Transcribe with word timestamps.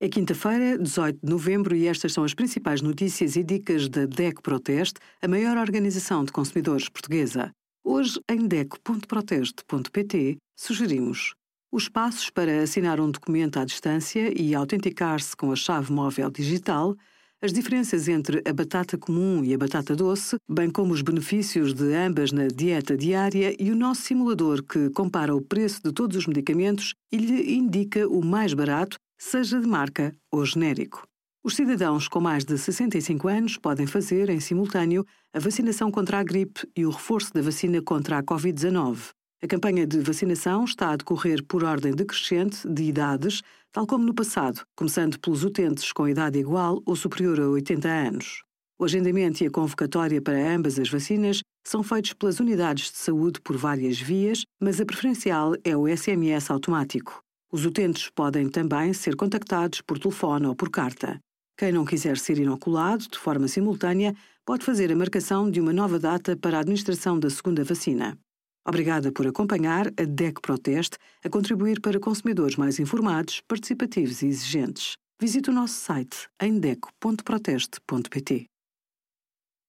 É 0.00 0.08
quinta-feira, 0.08 0.78
18 0.78 1.18
de 1.24 1.28
novembro, 1.28 1.74
e 1.74 1.88
estas 1.88 2.12
são 2.12 2.22
as 2.22 2.32
principais 2.32 2.80
notícias 2.80 3.34
e 3.34 3.42
dicas 3.42 3.88
da 3.88 4.06
DECO 4.06 4.40
Proteste, 4.40 5.00
a 5.20 5.26
maior 5.26 5.56
organização 5.56 6.24
de 6.24 6.30
consumidores 6.30 6.88
portuguesa. 6.88 7.50
Hoje, 7.82 8.20
em 8.30 8.46
DECO.proteste.pt, 8.46 10.36
sugerimos 10.56 11.34
os 11.72 11.88
passos 11.88 12.30
para 12.30 12.62
assinar 12.62 13.00
um 13.00 13.10
documento 13.10 13.58
à 13.58 13.64
distância 13.64 14.32
e 14.40 14.54
autenticar-se 14.54 15.36
com 15.36 15.50
a 15.50 15.56
chave 15.56 15.92
móvel 15.92 16.30
digital, 16.30 16.94
as 17.42 17.52
diferenças 17.52 18.06
entre 18.06 18.40
a 18.48 18.52
batata 18.52 18.96
comum 18.96 19.42
e 19.42 19.52
a 19.52 19.58
batata 19.58 19.96
doce, 19.96 20.36
bem 20.48 20.70
como 20.70 20.92
os 20.92 21.02
benefícios 21.02 21.74
de 21.74 21.92
ambas 21.94 22.30
na 22.30 22.46
dieta 22.46 22.96
diária 22.96 23.52
e 23.58 23.68
o 23.72 23.76
nosso 23.76 24.02
simulador 24.02 24.62
que 24.62 24.90
compara 24.90 25.34
o 25.34 25.42
preço 25.42 25.80
de 25.82 25.92
todos 25.92 26.16
os 26.16 26.26
medicamentos 26.28 26.94
e 27.10 27.16
lhe 27.16 27.52
indica 27.52 28.08
o 28.08 28.24
mais 28.24 28.54
barato 28.54 28.96
seja 29.18 29.60
de 29.60 29.66
marca 29.66 30.14
ou 30.30 30.44
genérico. 30.44 31.06
Os 31.42 31.54
cidadãos 31.54 32.08
com 32.08 32.20
mais 32.20 32.44
de 32.44 32.58
65 32.58 33.28
anos 33.28 33.56
podem 33.56 33.86
fazer, 33.86 34.28
em 34.28 34.40
simultâneo, 34.40 35.04
a 35.32 35.38
vacinação 35.38 35.90
contra 35.90 36.18
a 36.18 36.22
gripe 36.22 36.68
e 36.76 36.84
o 36.84 36.90
reforço 36.90 37.32
da 37.32 37.42
vacina 37.42 37.80
contra 37.82 38.18
a 38.18 38.22
Covid-19. 38.22 39.10
A 39.42 39.46
campanha 39.46 39.86
de 39.86 40.00
vacinação 40.00 40.64
está 40.64 40.90
a 40.90 40.96
decorrer 40.96 41.44
por 41.44 41.62
ordem 41.62 41.94
decrescente 41.94 42.68
de 42.68 42.82
idades, 42.82 43.40
tal 43.72 43.86
como 43.86 44.04
no 44.04 44.14
passado, 44.14 44.62
começando 44.76 45.18
pelos 45.20 45.44
utentes 45.44 45.92
com 45.92 46.08
idade 46.08 46.38
igual 46.38 46.82
ou 46.84 46.96
superior 46.96 47.40
a 47.40 47.48
80 47.48 47.88
anos. 47.88 48.42
O 48.78 48.84
agendamento 48.84 49.42
e 49.42 49.46
a 49.46 49.50
convocatória 49.50 50.20
para 50.20 50.54
ambas 50.54 50.78
as 50.78 50.88
vacinas 50.88 51.40
são 51.66 51.82
feitos 51.82 52.12
pelas 52.12 52.40
unidades 52.40 52.90
de 52.90 52.98
saúde 52.98 53.40
por 53.40 53.56
várias 53.56 54.00
vias, 54.00 54.42
mas 54.60 54.80
a 54.80 54.84
preferencial 54.84 55.54
é 55.64 55.76
o 55.76 55.86
SMS 55.88 56.50
automático. 56.50 57.22
Os 57.50 57.64
utentes 57.64 58.10
podem 58.10 58.48
também 58.48 58.92
ser 58.92 59.16
contactados 59.16 59.80
por 59.80 59.98
telefone 59.98 60.46
ou 60.46 60.54
por 60.54 60.70
carta. 60.70 61.18
Quem 61.56 61.72
não 61.72 61.84
quiser 61.84 62.18
ser 62.18 62.38
inoculado 62.38 63.08
de 63.08 63.18
forma 63.18 63.48
simultânea 63.48 64.14
pode 64.44 64.64
fazer 64.64 64.92
a 64.92 64.96
marcação 64.96 65.50
de 65.50 65.60
uma 65.60 65.72
nova 65.72 65.98
data 65.98 66.36
para 66.36 66.58
a 66.58 66.60
administração 66.60 67.18
da 67.18 67.30
segunda 67.30 67.64
vacina. 67.64 68.18
Obrigada 68.66 69.10
por 69.10 69.26
acompanhar 69.26 69.88
a 69.88 70.04
DEC 70.04 70.42
Proteste 70.42 70.98
a 71.24 71.30
contribuir 71.30 71.80
para 71.80 71.98
consumidores 71.98 72.56
mais 72.56 72.78
informados, 72.78 73.40
participativos 73.48 74.20
e 74.20 74.26
exigentes. 74.26 74.92
Visite 75.18 75.48
o 75.48 75.52
nosso 75.54 75.74
site 75.74 76.28
em 76.40 76.60
deco.proteste.pt. 76.60 78.46